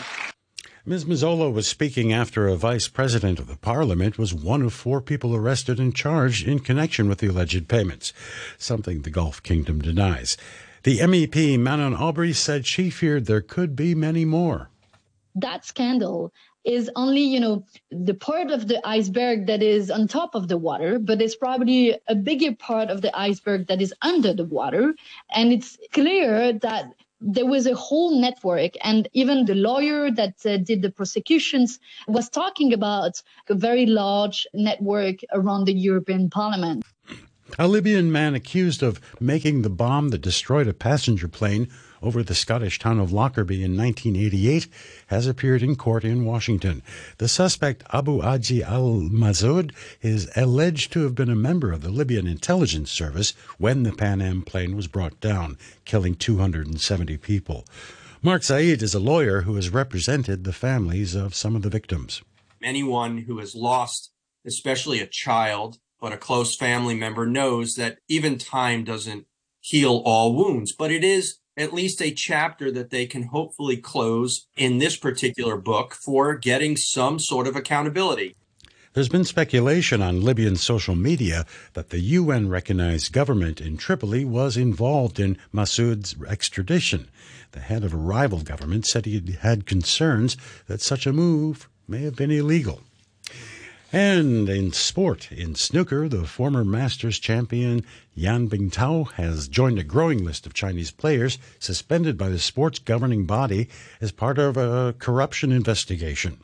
Ms. 0.83 1.05
Metsola 1.05 1.53
was 1.53 1.67
speaking 1.67 2.11
after 2.11 2.47
a 2.47 2.55
vice 2.55 2.87
president 2.87 3.37
of 3.37 3.45
the 3.45 3.57
parliament 3.57 4.17
was 4.17 4.33
one 4.33 4.63
of 4.63 4.73
four 4.73 5.01
people 5.01 5.35
arrested 5.35 5.79
and 5.79 5.95
charged 5.95 6.47
in 6.47 6.57
connection 6.57 7.07
with 7.07 7.19
the 7.19 7.27
alleged 7.27 7.67
payments, 7.67 8.13
something 8.57 9.03
the 9.03 9.11
Gulf 9.11 9.43
Kingdom 9.43 9.79
denies. 9.79 10.37
The 10.81 10.97
MEP, 10.99 11.59
Manon 11.59 11.95
Aubry, 11.95 12.33
said 12.33 12.65
she 12.65 12.89
feared 12.89 13.27
there 13.27 13.41
could 13.41 13.75
be 13.75 13.93
many 13.93 14.25
more. 14.25 14.71
That 15.35 15.65
scandal 15.65 16.33
is 16.63 16.89
only, 16.95 17.21
you 17.21 17.39
know, 17.39 17.65
the 17.91 18.13
part 18.13 18.49
of 18.49 18.67
the 18.67 18.85
iceberg 18.87 19.45
that 19.47 19.61
is 19.61 19.91
on 19.91 20.07
top 20.07 20.33
of 20.33 20.47
the 20.47 20.57
water, 20.57 20.97
but 20.97 21.21
it's 21.21 21.35
probably 21.35 21.97
a 22.07 22.15
bigger 22.15 22.55
part 22.55 22.89
of 22.89 23.01
the 23.01 23.15
iceberg 23.17 23.67
that 23.67 23.81
is 23.81 23.93
under 24.01 24.33
the 24.33 24.45
water. 24.45 24.95
And 25.33 25.53
it's 25.53 25.77
clear 25.93 26.53
that 26.53 26.91
there 27.21 27.45
was 27.45 27.65
a 27.65 27.75
whole 27.75 28.19
network 28.19 28.73
and 28.83 29.07
even 29.13 29.45
the 29.45 29.55
lawyer 29.55 30.11
that 30.11 30.45
uh, 30.45 30.57
did 30.57 30.81
the 30.81 30.91
prosecutions 30.91 31.79
was 32.07 32.29
talking 32.29 32.73
about 32.73 33.21
a 33.49 33.55
very 33.55 33.85
large 33.85 34.45
network 34.53 35.17
around 35.31 35.65
the 35.65 35.73
European 35.73 36.29
Parliament. 36.29 36.83
A 37.57 37.67
Libyan 37.67 38.11
man 38.11 38.35
accused 38.35 38.83
of 38.83 38.99
making 39.19 39.61
the 39.61 39.69
bomb 39.69 40.09
that 40.09 40.21
destroyed 40.21 40.67
a 40.67 40.73
passenger 40.73 41.27
plane 41.27 41.69
over 42.01 42.23
the 42.23 42.35
Scottish 42.35 42.79
town 42.79 42.99
of 42.99 43.11
Lockerbie 43.11 43.63
in 43.63 43.77
1988 43.77 44.67
has 45.07 45.27
appeared 45.27 45.61
in 45.61 45.75
court 45.75 46.03
in 46.03 46.25
Washington. 46.25 46.81
The 47.17 47.27
suspect, 47.27 47.83
Abu 47.93 48.21
Agila 48.21 49.09
Massoud, 49.09 49.73
is 50.01 50.29
alleged 50.35 50.91
to 50.93 51.03
have 51.03 51.15
been 51.15 51.29
a 51.29 51.35
member 51.35 51.71
of 51.71 51.81
the 51.81 51.89
Libyan 51.89 52.27
intelligence 52.27 52.91
service 52.91 53.33
when 53.57 53.83
the 53.83 53.93
Pan 53.93 54.21
Am 54.21 54.41
plane 54.41 54.75
was 54.75 54.87
brought 54.87 55.19
down, 55.19 55.57
killing 55.85 56.15
270 56.15 57.17
people. 57.17 57.65
Mark 58.21 58.43
Zaid 58.43 58.81
is 58.81 58.95
a 58.95 58.99
lawyer 58.99 59.41
who 59.41 59.55
has 59.55 59.69
represented 59.69 60.43
the 60.43 60.53
families 60.53 61.13
of 61.13 61.35
some 61.35 61.55
of 61.55 61.61
the 61.61 61.69
victims. 61.69 62.23
Anyone 62.63 63.19
who 63.19 63.37
has 63.37 63.53
lost, 63.53 64.11
especially 64.45 64.99
a 64.99 65.07
child, 65.07 65.77
but 66.01 66.11
a 66.11 66.17
close 66.17 66.55
family 66.55 66.95
member, 66.95 67.27
knows 67.27 67.75
that 67.75 67.99
even 68.07 68.37
time 68.37 68.83
doesn't 68.83 69.27
heal 69.59 70.01
all 70.05 70.35
wounds, 70.35 70.71
but 70.71 70.91
it 70.91 71.03
is 71.03 71.37
at 71.57 71.73
least 71.73 72.01
a 72.01 72.11
chapter 72.11 72.71
that 72.71 72.89
they 72.89 73.05
can 73.05 73.23
hopefully 73.23 73.77
close 73.77 74.47
in 74.57 74.77
this 74.77 74.97
particular 74.97 75.57
book 75.57 75.93
for 75.93 76.35
getting 76.35 76.75
some 76.75 77.19
sort 77.19 77.47
of 77.47 77.55
accountability. 77.55 78.35
There's 78.93 79.09
been 79.09 79.25
speculation 79.25 80.01
on 80.01 80.21
Libyan 80.21 80.55
social 80.55 80.95
media 80.95 81.45
that 81.73 81.89
the 81.89 81.99
UN 81.99 82.47
recognized 82.47 83.11
government 83.11 83.59
in 83.59 83.75
Tripoli 83.75 84.23
was 84.23 84.55
involved 84.55 85.19
in 85.19 85.37
Massoud's 85.51 86.15
extradition. 86.25 87.09
The 87.51 87.59
head 87.59 87.83
of 87.83 87.93
a 87.93 87.97
rival 87.97 88.39
government 88.39 88.85
said 88.85 89.05
he 89.05 89.21
had 89.41 89.65
concerns 89.65 90.37
that 90.67 90.79
such 90.79 91.05
a 91.05 91.11
move 91.11 91.69
may 91.89 92.03
have 92.03 92.15
been 92.15 92.31
illegal. 92.31 92.83
And 93.93 94.49
in 94.49 94.73
sport, 94.73 95.31
in 95.31 95.53
snooker, 95.53 96.09
the 96.09 96.25
former 96.25 96.65
Masters 96.65 97.19
champion 97.19 97.85
Yan 98.15 98.49
Bingtao 98.49 99.11
has 99.11 99.47
joined 99.47 99.77
a 99.77 99.83
growing 99.83 100.25
list 100.25 100.47
of 100.47 100.55
Chinese 100.55 100.89
players 100.89 101.37
suspended 101.59 102.17
by 102.17 102.29
the 102.29 102.39
sport's 102.39 102.79
governing 102.79 103.25
body 103.25 103.69
as 104.01 104.11
part 104.11 104.39
of 104.39 104.57
a 104.57 104.95
corruption 104.97 105.51
investigation. 105.51 106.39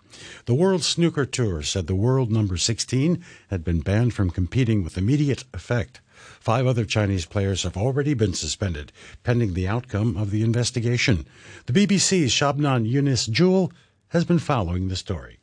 The 0.45 0.53
World 0.53 0.83
Snooker 0.83 1.25
Tour 1.25 1.63
said 1.63 1.87
the 1.87 1.95
world 1.95 2.31
number 2.31 2.57
16 2.57 3.23
had 3.49 3.63
been 3.63 3.81
banned 3.81 4.13
from 4.13 4.29
competing 4.29 4.83
with 4.83 4.97
immediate 4.97 5.43
effect. 5.51 5.99
Five 6.39 6.67
other 6.67 6.85
Chinese 6.85 7.25
players 7.25 7.63
have 7.63 7.75
already 7.75 8.13
been 8.13 8.35
suspended, 8.35 8.91
pending 9.23 9.55
the 9.55 9.67
outcome 9.67 10.15
of 10.15 10.29
the 10.29 10.43
investigation. 10.43 11.25
The 11.65 11.73
BBC's 11.73 12.31
Shabnam 12.31 12.87
Younus 12.87 13.27
Jewell 13.27 13.73
has 14.09 14.25
been 14.25 14.39
following 14.39 14.87
the 14.87 14.95
story. 14.95 15.40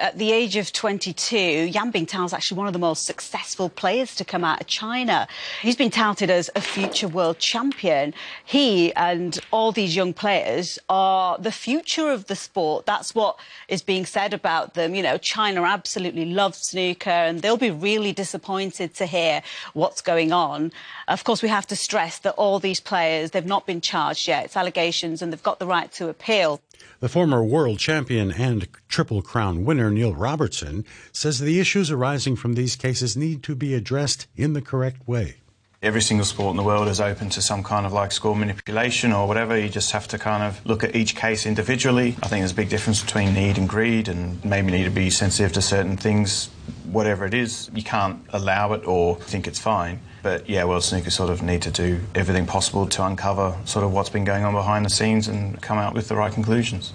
At 0.00 0.18
the 0.18 0.32
age 0.32 0.56
of 0.56 0.72
22, 0.72 1.36
Yan 1.36 1.92
Bingtao 1.92 2.24
is 2.24 2.32
actually 2.32 2.58
one 2.58 2.66
of 2.66 2.72
the 2.72 2.80
most 2.80 3.06
successful 3.06 3.68
players 3.68 4.16
to 4.16 4.24
come 4.24 4.42
out 4.42 4.60
of 4.60 4.66
China. 4.66 5.28
He's 5.62 5.76
been 5.76 5.90
touted 5.90 6.30
as 6.30 6.50
a 6.56 6.60
future 6.60 7.06
world 7.06 7.38
champion. 7.38 8.12
He 8.44 8.92
and 8.94 9.38
all 9.54 9.70
these 9.70 9.94
young 9.94 10.12
players 10.12 10.80
are 10.88 11.38
the 11.38 11.52
future 11.52 12.10
of 12.10 12.26
the 12.26 12.34
sport. 12.34 12.86
That's 12.86 13.14
what 13.14 13.38
is 13.68 13.82
being 13.82 14.04
said 14.04 14.34
about 14.34 14.74
them. 14.74 14.96
You 14.96 15.02
know, 15.04 15.16
China 15.16 15.62
absolutely 15.62 16.24
loves 16.24 16.58
snooker 16.58 17.08
and 17.08 17.40
they'll 17.40 17.56
be 17.56 17.70
really 17.70 18.12
disappointed 18.12 18.94
to 18.94 19.06
hear 19.06 19.42
what's 19.72 20.02
going 20.02 20.32
on. 20.32 20.72
Of 21.06 21.22
course, 21.22 21.40
we 21.40 21.48
have 21.50 21.68
to 21.68 21.76
stress 21.76 22.18
that 22.18 22.34
all 22.34 22.58
these 22.58 22.80
players, 22.80 23.30
they've 23.30 23.46
not 23.46 23.64
been 23.64 23.80
charged 23.80 24.26
yet. 24.26 24.46
It's 24.46 24.56
allegations 24.56 25.22
and 25.22 25.32
they've 25.32 25.40
got 25.40 25.60
the 25.60 25.66
right 25.66 25.92
to 25.92 26.08
appeal. 26.08 26.60
The 26.98 27.08
former 27.08 27.44
world 27.44 27.78
champion 27.78 28.32
and 28.32 28.66
Triple 28.88 29.22
Crown 29.22 29.64
winner 29.64 29.88
Neil 29.88 30.14
Robertson 30.14 30.84
says 31.12 31.38
the 31.38 31.60
issues 31.60 31.92
arising 31.92 32.34
from 32.34 32.54
these 32.54 32.74
cases 32.74 33.16
need 33.16 33.44
to 33.44 33.54
be 33.54 33.72
addressed 33.72 34.26
in 34.34 34.54
the 34.54 34.62
correct 34.62 35.06
way. 35.06 35.36
Every 35.84 36.00
single 36.00 36.24
sport 36.24 36.52
in 36.52 36.56
the 36.56 36.62
world 36.62 36.88
is 36.88 36.98
open 36.98 37.28
to 37.28 37.42
some 37.42 37.62
kind 37.62 37.84
of 37.84 37.92
like 37.92 38.10
score 38.10 38.34
manipulation 38.34 39.12
or 39.12 39.28
whatever. 39.28 39.54
You 39.54 39.68
just 39.68 39.92
have 39.92 40.08
to 40.08 40.18
kind 40.18 40.42
of 40.42 40.64
look 40.64 40.82
at 40.82 40.96
each 40.96 41.14
case 41.14 41.44
individually. 41.44 42.16
I 42.22 42.28
think 42.28 42.40
there's 42.40 42.52
a 42.52 42.54
big 42.54 42.70
difference 42.70 43.02
between 43.02 43.34
need 43.34 43.58
and 43.58 43.68
greed, 43.68 44.08
and 44.08 44.42
maybe 44.42 44.72
need 44.72 44.84
to 44.84 44.90
be 44.90 45.10
sensitive 45.10 45.52
to 45.52 45.60
certain 45.60 45.98
things, 45.98 46.48
whatever 46.90 47.26
it 47.26 47.34
is. 47.34 47.70
You 47.74 47.82
can't 47.82 48.24
allow 48.30 48.72
it 48.72 48.86
or 48.86 49.16
think 49.16 49.46
it's 49.46 49.58
fine. 49.58 50.00
But 50.22 50.48
yeah, 50.48 50.64
World 50.64 50.84
Snooker 50.84 51.10
sort 51.10 51.28
of 51.28 51.42
need 51.42 51.60
to 51.60 51.70
do 51.70 52.00
everything 52.14 52.46
possible 52.46 52.86
to 52.86 53.04
uncover 53.04 53.54
sort 53.66 53.84
of 53.84 53.92
what's 53.92 54.08
been 54.08 54.24
going 54.24 54.42
on 54.44 54.54
behind 54.54 54.86
the 54.86 54.90
scenes 54.90 55.28
and 55.28 55.60
come 55.60 55.76
out 55.76 55.92
with 55.92 56.08
the 56.08 56.16
right 56.16 56.32
conclusions. 56.32 56.94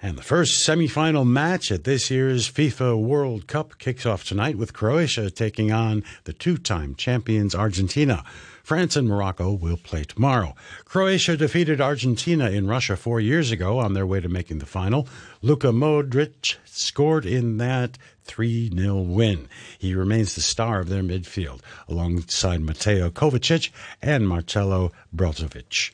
And 0.00 0.16
the 0.16 0.22
first 0.22 0.62
semi-final 0.62 1.24
match 1.24 1.72
at 1.72 1.82
this 1.82 2.08
year's 2.08 2.48
FIFA 2.48 3.02
World 3.02 3.48
Cup 3.48 3.78
kicks 3.78 4.06
off 4.06 4.22
tonight 4.22 4.56
with 4.56 4.72
Croatia 4.72 5.28
taking 5.28 5.72
on 5.72 6.04
the 6.22 6.32
two-time 6.32 6.94
champions 6.94 7.52
Argentina. 7.52 8.22
France 8.62 8.94
and 8.94 9.08
Morocco 9.08 9.50
will 9.50 9.76
play 9.76 10.04
tomorrow. 10.04 10.54
Croatia 10.84 11.36
defeated 11.36 11.80
Argentina 11.80 12.48
in 12.48 12.68
Russia 12.68 12.96
four 12.96 13.18
years 13.18 13.50
ago 13.50 13.80
on 13.80 13.94
their 13.94 14.06
way 14.06 14.20
to 14.20 14.28
making 14.28 14.60
the 14.60 14.66
final. 14.66 15.08
Luka 15.42 15.68
Modric 15.68 16.56
scored 16.64 17.26
in 17.26 17.56
that 17.56 17.98
3 18.22 18.70
0 18.70 19.00
win. 19.00 19.48
He 19.80 19.96
remains 19.96 20.36
the 20.36 20.42
star 20.42 20.78
of 20.78 20.88
their 20.88 21.02
midfield, 21.02 21.60
alongside 21.88 22.60
Mateo 22.60 23.10
Kovacic 23.10 23.70
and 24.00 24.28
Marcelo 24.28 24.92
Brozovic. 25.16 25.90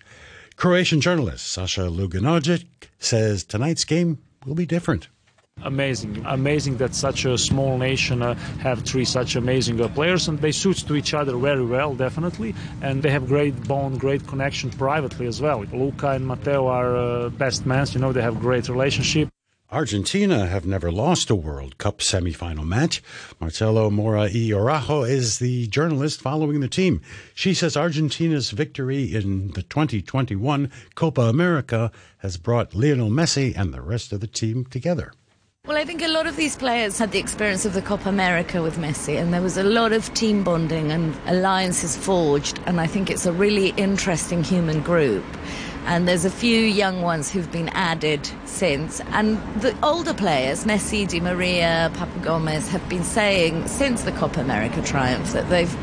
Croatian 0.56 1.00
journalist 1.00 1.46
Sasha 1.46 1.82
Luganovic 1.82 2.64
says 2.98 3.44
tonight's 3.44 3.84
game 3.84 4.18
will 4.46 4.54
be 4.54 4.66
different. 4.66 5.08
Amazing, 5.62 6.24
amazing 6.26 6.76
that 6.78 6.94
such 6.94 7.24
a 7.24 7.38
small 7.38 7.78
nation 7.78 8.22
uh, 8.22 8.34
have 8.58 8.82
three 8.82 9.04
such 9.04 9.36
amazing 9.36 9.80
uh, 9.80 9.88
players, 9.88 10.26
and 10.26 10.38
they 10.40 10.50
suit 10.50 10.78
to 10.78 10.96
each 10.96 11.14
other 11.14 11.36
very 11.36 11.64
well, 11.64 11.94
definitely. 11.94 12.54
And 12.82 13.02
they 13.02 13.10
have 13.10 13.28
great 13.28 13.68
bond, 13.68 14.00
great 14.00 14.26
connection 14.26 14.70
privately 14.70 15.26
as 15.26 15.40
well. 15.40 15.60
Luka 15.72 16.10
and 16.10 16.26
Mateo 16.26 16.66
are 16.66 16.96
uh, 16.96 17.28
best 17.30 17.66
men. 17.66 17.86
You 17.90 18.00
know, 18.00 18.12
they 18.12 18.22
have 18.22 18.40
great 18.40 18.68
relationship. 18.68 19.28
Argentina 19.74 20.46
have 20.46 20.64
never 20.64 20.92
lost 20.92 21.30
a 21.30 21.34
World 21.34 21.78
Cup 21.78 21.98
semifinal 21.98 22.64
match. 22.64 23.02
Marcela 23.40 23.90
Mora 23.90 24.30
y 24.32 24.52
Araujo 24.52 25.02
is 25.02 25.40
the 25.40 25.66
journalist 25.66 26.20
following 26.20 26.60
the 26.60 26.68
team. 26.68 27.00
She 27.34 27.54
says 27.54 27.76
Argentina's 27.76 28.52
victory 28.52 29.12
in 29.12 29.48
the 29.48 29.64
2021 29.64 30.70
Copa 30.94 31.22
America 31.22 31.90
has 32.18 32.36
brought 32.36 32.76
Lionel 32.76 33.10
Messi 33.10 33.52
and 33.56 33.74
the 33.74 33.82
rest 33.82 34.12
of 34.12 34.20
the 34.20 34.28
team 34.28 34.64
together. 34.64 35.12
Well, 35.66 35.76
I 35.76 35.84
think 35.84 36.02
a 36.02 36.08
lot 36.08 36.28
of 36.28 36.36
these 36.36 36.54
players 36.54 36.98
had 36.98 37.10
the 37.10 37.18
experience 37.18 37.64
of 37.64 37.72
the 37.72 37.82
Copa 37.82 38.08
America 38.08 38.62
with 38.62 38.76
Messi, 38.76 39.20
and 39.20 39.34
there 39.34 39.42
was 39.42 39.56
a 39.56 39.64
lot 39.64 39.92
of 39.92 40.14
team 40.14 40.44
bonding 40.44 40.92
and 40.92 41.16
alliances 41.26 41.96
forged, 41.96 42.60
and 42.66 42.80
I 42.80 42.86
think 42.86 43.10
it's 43.10 43.26
a 43.26 43.32
really 43.32 43.70
interesting 43.70 44.44
human 44.44 44.82
group. 44.82 45.24
And 45.86 46.08
there's 46.08 46.24
a 46.24 46.30
few 46.30 46.60
young 46.60 47.02
ones 47.02 47.30
who've 47.30 47.50
been 47.52 47.68
added 47.70 48.28
since. 48.46 49.00
And 49.12 49.36
the 49.60 49.76
older 49.82 50.14
players, 50.14 50.64
Messi, 50.64 51.06
Di 51.06 51.20
Maria, 51.20 51.90
Papu 51.94 52.22
Gomez, 52.22 52.68
have 52.68 52.88
been 52.88 53.04
saying 53.04 53.68
since 53.68 54.02
the 54.02 54.12
Copa 54.12 54.40
America 54.40 54.82
triumph 54.82 55.32
that 55.32 55.48
they've 55.50 55.76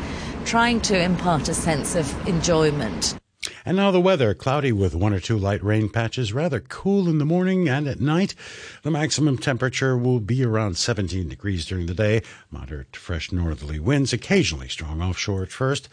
trying 0.44 0.80
to 0.80 1.00
impart 1.00 1.48
a 1.48 1.54
sense 1.54 1.94
of 1.94 2.28
enjoyment 2.28 3.14
and 3.64 3.76
now 3.76 3.90
the 3.90 4.00
weather 4.00 4.34
cloudy 4.34 4.72
with 4.72 4.94
one 4.94 5.12
or 5.12 5.20
two 5.20 5.38
light 5.38 5.62
rain 5.62 5.88
patches, 5.88 6.32
rather 6.32 6.60
cool 6.60 7.08
in 7.08 7.18
the 7.18 7.24
morning 7.24 7.68
and 7.68 7.86
at 7.86 8.00
night. 8.00 8.34
The 8.82 8.90
maximum 8.90 9.38
temperature 9.38 9.96
will 9.96 10.20
be 10.20 10.44
around 10.44 10.76
17 10.76 11.28
degrees 11.28 11.64
during 11.64 11.86
the 11.86 11.94
day. 11.94 12.22
Moderate 12.50 12.96
fresh 12.96 13.30
northerly 13.30 13.78
winds, 13.78 14.12
occasionally 14.12 14.68
strong 14.68 15.00
offshore 15.00 15.42
at 15.42 15.52
first. 15.52 15.88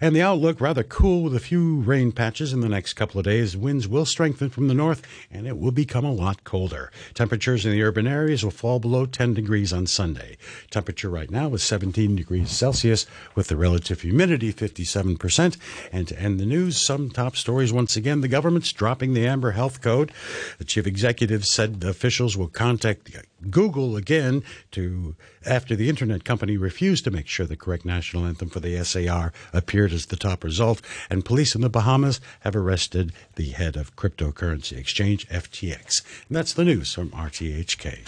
And 0.00 0.14
the 0.14 0.22
outlook 0.22 0.60
rather 0.60 0.84
cool 0.84 1.24
with 1.24 1.34
a 1.34 1.40
few 1.40 1.80
rain 1.80 2.12
patches 2.12 2.52
in 2.52 2.60
the 2.60 2.68
next 2.68 2.92
couple 2.92 3.18
of 3.18 3.24
days. 3.24 3.56
Winds 3.56 3.88
will 3.88 4.06
strengthen 4.06 4.48
from 4.48 4.68
the 4.68 4.74
north 4.74 5.02
and 5.30 5.46
it 5.46 5.58
will 5.58 5.72
become 5.72 6.04
a 6.04 6.12
lot 6.12 6.44
colder. 6.44 6.92
Temperatures 7.14 7.66
in 7.66 7.72
the 7.72 7.82
urban 7.82 8.06
areas 8.06 8.44
will 8.44 8.52
fall 8.52 8.78
below 8.78 9.06
10 9.06 9.34
degrees 9.34 9.72
on 9.72 9.86
Sunday. 9.88 10.36
Temperature 10.70 11.10
right 11.10 11.30
now 11.30 11.52
is 11.52 11.64
17 11.64 12.14
degrees 12.14 12.50
Celsius 12.50 13.06
with 13.34 13.48
the 13.48 13.56
relative 13.56 14.02
humidity 14.02 14.52
57%. 14.52 15.56
And 15.90 16.06
to 16.06 16.20
end 16.20 16.38
the 16.38 16.46
news, 16.46 16.80
some 16.80 17.10
top 17.10 17.36
stories 17.36 17.72
once 17.72 17.96
again. 17.96 18.20
The 18.20 18.28
government's 18.28 18.72
dropping 18.72 19.14
the 19.14 19.26
Amber 19.26 19.50
Health 19.50 19.80
Code. 19.80 20.12
The 20.58 20.64
chief 20.64 20.86
executive 20.86 21.44
said 21.44 21.80
the 21.80 21.88
officials 21.88 22.36
will 22.36 22.48
contact 22.48 23.10
Google 23.50 23.96
again 23.96 24.42
to 24.72 25.14
after 25.46 25.76
the 25.76 25.88
internet 25.88 26.24
company 26.24 26.56
refused 26.56 27.04
to 27.04 27.10
make 27.10 27.26
sure 27.26 27.46
the 27.46 27.56
correct 27.56 27.84
national 27.84 28.26
anthem 28.26 28.48
for 28.48 28.60
the 28.60 28.82
SAR 28.84 29.32
appeared 29.52 29.92
as 29.92 30.06
the 30.06 30.16
top 30.16 30.44
result, 30.44 30.80
and 31.08 31.24
police 31.24 31.54
in 31.54 31.60
the 31.60 31.70
Bahamas 31.70 32.20
have 32.40 32.56
arrested 32.56 33.12
the 33.36 33.50
head 33.50 33.76
of 33.76 33.96
cryptocurrency 33.96 34.76
exchange 34.76 35.28
FTX. 35.28 36.02
And 36.28 36.36
that's 36.36 36.52
the 36.52 36.64
news 36.64 36.92
from 36.92 37.10
RTHK. 37.10 38.04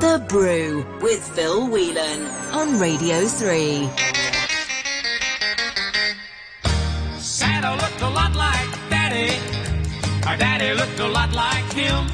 The 0.00 0.24
Brew 0.28 0.86
with 1.00 1.26
Phil 1.30 1.68
Whelan 1.68 2.24
on 2.52 2.78
Radio 2.78 3.26
3. 3.26 3.88
Santa 7.18 7.72
looked 7.72 8.00
a 8.00 8.08
lot 8.08 8.34
like 8.34 8.90
Daddy. 8.90 9.36
Our 10.26 10.36
Daddy 10.36 10.74
looked 10.74 11.00
a 11.00 11.08
lot 11.08 11.32
like 11.32 11.72
him. 11.72 12.06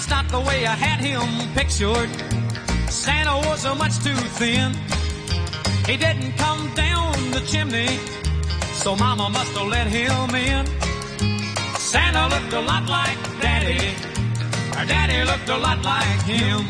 It's 0.00 0.08
not 0.08 0.28
the 0.28 0.40
way 0.40 0.64
I 0.64 0.74
had 0.74 0.98
him 1.04 1.28
pictured. 1.52 2.08
Santa 2.88 3.36
was 3.46 3.66
a 3.66 3.74
much 3.74 4.02
too 4.02 4.16
thin. 4.40 4.72
He 5.84 5.98
didn't 5.98 6.32
come 6.38 6.72
down 6.72 7.12
the 7.32 7.42
chimney, 7.46 8.00
so 8.80 8.96
Mama 8.96 9.28
must 9.28 9.52
have 9.58 9.68
let 9.68 9.88
him 9.88 10.34
in. 10.34 10.64
Santa 11.76 12.24
looked 12.32 12.54
a 12.54 12.62
lot 12.62 12.88
like 12.88 13.20
Daddy. 13.42 13.92
Our 14.78 14.86
Daddy 14.86 15.20
looked 15.30 15.50
a 15.50 15.58
lot 15.58 15.84
like 15.84 16.22
him. 16.22 16.64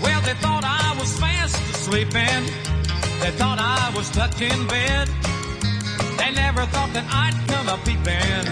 Well, 0.00 0.20
they 0.20 0.34
thought 0.34 0.62
I 0.62 0.94
was 0.96 1.10
fast 1.18 1.56
sleeping. 1.82 2.42
They 3.18 3.32
thought 3.34 3.58
I 3.58 3.90
was 3.96 4.08
tucked 4.10 4.40
in 4.40 4.64
bed. 4.68 5.08
They 6.18 6.30
never 6.30 6.62
thought 6.66 6.92
that 6.94 7.06
I'd 7.10 7.36
come 7.50 7.66
a 7.66 7.78
peeping, 7.78 8.46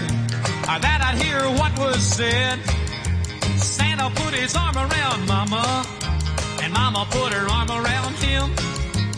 or 0.67 0.77
that 0.87 0.99
I'd 1.07 1.23
hear 1.23 1.39
what 1.57 1.71
was 1.79 2.03
said. 2.03 2.59
Santa 3.93 4.09
put 4.15 4.33
his 4.33 4.55
arm 4.55 4.75
around 4.75 5.27
Mama, 5.27 5.85
and 6.63 6.73
Mama 6.73 7.05
put 7.11 7.31
her 7.31 7.47
arm 7.47 7.69
around 7.69 8.15
him. 8.15 8.49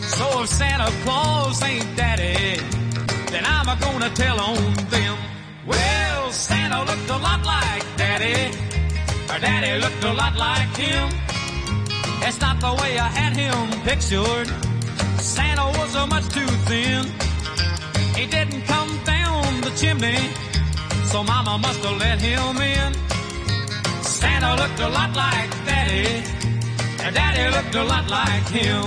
So 0.00 0.42
if 0.42 0.50
Santa 0.50 0.90
Claus 1.02 1.62
ain't 1.62 1.96
Daddy, 1.96 2.60
then 3.32 3.44
I'm 3.46 3.70
a 3.70 3.76
gonna 3.80 4.10
tell 4.10 4.38
on 4.38 4.74
them. 4.90 5.16
Well, 5.64 6.30
Santa 6.30 6.80
looked 6.84 7.08
a 7.08 7.16
lot 7.16 7.42
like 7.42 7.84
Daddy, 7.96 8.54
or 9.30 9.38
Daddy 9.38 9.80
looked 9.80 10.04
a 10.04 10.12
lot 10.12 10.36
like 10.36 10.76
him. 10.76 11.08
That's 12.20 12.38
not 12.42 12.60
the 12.60 12.74
way 12.82 12.98
I 12.98 13.08
had 13.08 13.34
him 13.34 13.80
pictured. 13.80 14.48
Santa 15.18 15.64
was 15.78 15.94
a 15.94 16.06
much 16.06 16.28
too 16.28 16.50
thin. 16.68 17.06
He 18.14 18.26
didn't 18.26 18.60
come 18.66 18.92
down 19.04 19.62
the 19.62 19.70
chimney, 19.70 20.28
so 21.06 21.24
Mama 21.24 21.56
must 21.56 21.80
have 21.80 21.96
let 21.96 22.20
him 22.20 22.60
in. 22.60 23.15
Santa 24.38 24.62
looked 24.62 24.80
a 24.80 24.88
lot 24.90 25.16
like 25.16 25.50
Daddy, 25.64 26.22
and 27.02 27.14
Daddy 27.14 27.56
looked 27.56 27.74
a 27.74 27.84
lot 27.84 28.06
like 28.10 28.46
him. 28.48 28.84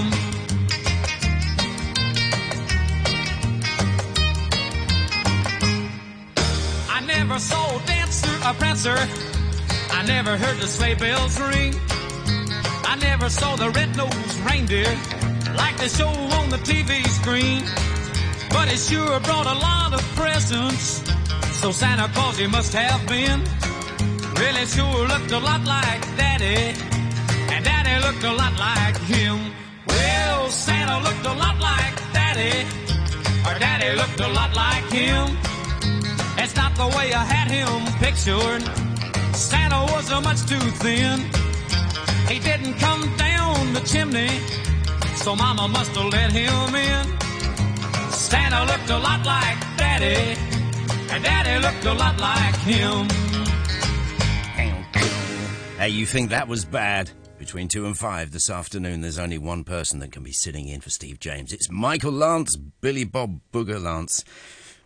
I 6.88 7.02
never 7.08 7.40
saw 7.40 7.78
a 7.78 7.86
dancer, 7.88 8.36
a 8.46 8.54
prancer. 8.54 9.00
I 9.90 10.06
never 10.06 10.38
heard 10.38 10.60
the 10.60 10.68
sleigh 10.68 10.94
bells 10.94 11.40
ring. 11.42 11.74
I 12.86 12.96
never 13.02 13.28
saw 13.28 13.56
the 13.56 13.72
red-nosed 13.72 14.40
reindeer 14.48 14.94
like 15.56 15.76
they 15.78 15.88
show 15.88 16.10
on 16.10 16.50
the 16.52 16.62
TV 16.70 17.08
screen. 17.08 17.64
But 18.52 18.72
it 18.72 18.78
sure 18.78 19.20
brought 19.22 19.48
a 19.48 19.58
lot 19.68 19.96
of 19.96 20.02
presents. 20.16 21.02
So 21.60 21.72
Santa 21.72 22.08
Claus 22.14 22.38
he 22.38 22.46
must 22.46 22.72
have 22.74 23.02
been. 23.08 23.42
Really 24.40 24.66
sure 24.66 25.06
looked 25.08 25.32
a 25.32 25.40
lot 25.40 25.66
like 25.66 26.02
Daddy. 26.16 26.74
And 27.52 27.62
Daddy 27.66 27.96
looked 28.06 28.24
a 28.24 28.32
lot 28.32 28.58
like 28.58 28.98
him. 29.00 29.38
Well, 29.86 30.50
Santa 30.50 30.98
looked 31.04 31.26
a 31.26 31.34
lot 31.34 31.60
like 31.60 31.96
Daddy. 32.14 32.66
Or 33.46 33.60
Daddy 33.60 33.98
looked 33.98 34.22
a 34.22 34.30
lot 34.30 34.56
like 34.56 34.86
him. 34.92 35.38
It's 36.38 36.56
not 36.56 36.74
the 36.76 36.88
way 36.96 37.12
I 37.14 37.26
had 37.36 37.52
him 37.52 37.80
pictured. 38.00 38.64
Santa 39.36 39.82
was 39.92 40.10
a 40.10 40.22
much 40.22 40.46
too 40.46 40.66
thin. 40.84 41.20
He 42.32 42.40
didn't 42.40 42.76
come 42.76 43.04
down 43.18 43.74
the 43.74 43.82
chimney. 43.82 44.40
So 45.16 45.36
Mama 45.36 45.68
must 45.68 45.92
have 45.98 46.14
let 46.14 46.32
him 46.32 46.76
in. 46.76 47.06
Santa 48.10 48.64
looked 48.72 48.90
a 48.90 49.00
lot 49.00 49.26
like 49.26 49.60
Daddy, 49.76 50.40
and 51.12 51.24
Daddy 51.24 51.60
looked 51.62 51.86
a 51.86 51.94
lot 51.94 52.18
like 52.22 52.56
him. 52.60 53.29
Hey, 55.80 55.88
you 55.88 56.06
think 56.06 56.32
that 56.32 56.50
was 56.50 56.66
bad? 56.66 57.10
Between 57.38 57.70
two 57.70 57.86
and 57.86 57.98
five 57.98 58.34
this 58.34 58.50
afternoon, 58.50 59.00
there's 59.00 59.18
only 59.18 59.38
one 59.38 59.64
person 59.64 60.00
that 60.00 60.12
can 60.12 60.24
be 60.24 60.34
sitting 60.34 60.68
in 60.68 60.82
for 60.82 60.90
Steve 60.90 61.22
James. 61.22 61.54
It's 61.54 61.72
Michael 61.72 62.12
Lance, 62.12 62.58
Billy 62.58 63.06
Bob 63.06 63.40
Booger 63.54 63.82
Lance, 63.82 64.26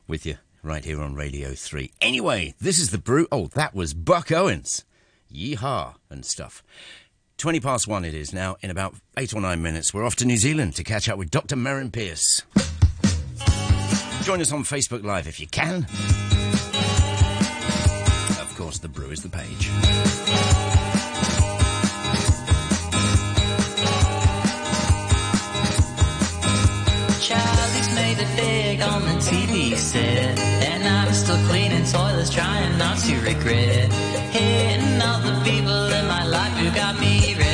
with 0.07 0.23
you 0.23 0.37
right 0.61 0.85
here 0.85 1.01
on 1.01 1.15
Radio 1.15 1.55
3. 1.55 1.91
Anyway, 1.99 2.53
this 2.61 2.77
is 2.77 2.91
the 2.91 2.99
brew. 2.99 3.27
Oh, 3.31 3.47
that 3.55 3.73
was 3.73 3.95
Buck 3.95 4.31
Owens. 4.31 4.85
Yeehaw 5.33 5.95
and 6.11 6.23
stuff. 6.23 6.61
20 7.39 7.59
past 7.59 7.87
one 7.87 8.05
it 8.05 8.13
is 8.13 8.31
now. 8.31 8.57
In 8.61 8.69
about 8.69 8.93
eight 9.17 9.33
or 9.33 9.41
nine 9.41 9.63
minutes, 9.63 9.95
we're 9.95 10.05
off 10.05 10.17
to 10.17 10.25
New 10.25 10.37
Zealand 10.37 10.75
to 10.75 10.83
catch 10.83 11.09
up 11.09 11.17
with 11.17 11.31
Dr. 11.31 11.55
Merrin 11.55 11.91
Pierce. 11.91 12.43
Join 14.21 14.41
us 14.41 14.51
on 14.51 14.61
Facebook 14.61 15.03
Live 15.03 15.27
if 15.27 15.39
you 15.39 15.47
can. 15.47 15.87
Of 18.39 18.53
course, 18.55 18.77
the 18.77 18.89
brew 18.89 19.09
is 19.09 19.23
the 19.23 19.29
page. 19.29 20.72
Charlie's 27.23 27.87
made 27.95 28.19
it 28.19 28.27
big 28.35 28.81
on 28.81 29.01
the 29.03 29.15
TV 29.23 29.77
set, 29.77 30.37
and 30.37 30.83
I'm 30.83 31.13
still 31.13 31.37
cleaning 31.47 31.85
toilets, 31.85 32.29
trying 32.29 32.77
not 32.77 32.97
to 32.97 33.15
regret. 33.21 33.93
Hitting 34.33 35.01
all 35.01 35.21
the 35.21 35.31
people 35.49 35.85
in 35.99 36.05
my 36.05 36.25
life 36.27 36.51
who 36.57 36.69
got 36.75 36.99
me 36.99 37.33
ready. 37.35 37.52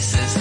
this 0.00 0.14
is 0.16 0.39